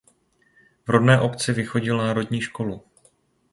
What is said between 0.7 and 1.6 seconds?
V rodné obci